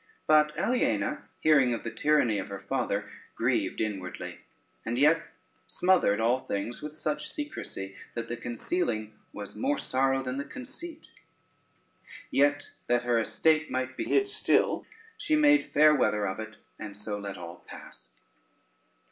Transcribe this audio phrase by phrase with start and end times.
[0.25, 4.39] But Aliena, hearing of the tyranny of her father, grieved inwardly,
[4.83, 5.21] and yet
[5.67, 11.11] smothered all things with such secrecy, that the concealing was more sorrow than the conceit;
[12.31, 14.87] yet that her estate might be hid still,
[15.19, 18.09] she made fair weather of it, and so let all pass.